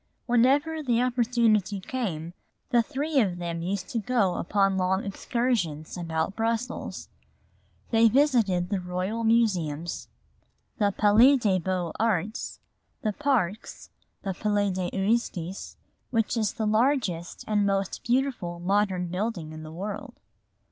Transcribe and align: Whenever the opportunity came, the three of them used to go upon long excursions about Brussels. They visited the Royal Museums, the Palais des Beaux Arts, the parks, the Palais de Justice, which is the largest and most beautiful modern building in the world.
Whenever 0.25 0.81
the 0.81 0.99
opportunity 0.99 1.79
came, 1.79 2.33
the 2.71 2.81
three 2.81 3.19
of 3.19 3.37
them 3.37 3.61
used 3.61 3.87
to 3.89 3.99
go 3.99 4.33
upon 4.33 4.75
long 4.75 5.03
excursions 5.05 5.95
about 5.95 6.35
Brussels. 6.35 7.09
They 7.91 8.09
visited 8.09 8.69
the 8.69 8.79
Royal 8.79 9.23
Museums, 9.23 10.07
the 10.79 10.89
Palais 10.89 11.37
des 11.37 11.59
Beaux 11.59 11.93
Arts, 11.99 12.59
the 13.03 13.13
parks, 13.13 13.91
the 14.23 14.33
Palais 14.33 14.71
de 14.71 14.89
Justice, 14.89 15.77
which 16.09 16.35
is 16.35 16.53
the 16.53 16.65
largest 16.65 17.43
and 17.47 17.67
most 17.67 18.03
beautiful 18.03 18.59
modern 18.59 19.05
building 19.05 19.51
in 19.51 19.61
the 19.61 19.71
world. 19.71 20.15